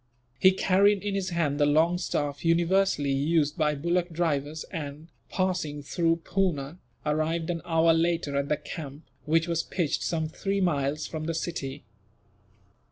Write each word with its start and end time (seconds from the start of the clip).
He 0.39 0.51
carried 0.51 1.03
in 1.03 1.13
his 1.13 1.29
hand 1.29 1.59
the 1.59 1.67
long 1.67 1.99
staff 1.99 2.43
universally 2.43 3.11
used 3.11 3.55
by 3.55 3.75
bullock 3.75 4.09
drivers 4.09 4.63
and, 4.71 5.09
passing 5.29 5.83
through 5.83 6.21
Poona, 6.23 6.79
arrived 7.05 7.51
an 7.51 7.61
hour 7.65 7.93
later 7.93 8.35
at 8.35 8.49
the 8.49 8.57
camp, 8.57 9.03
which 9.25 9.47
was 9.47 9.61
pitched 9.61 10.01
some 10.01 10.27
three 10.27 10.59
miles 10.59 11.05
from 11.05 11.25
the 11.25 11.35
city. 11.35 11.83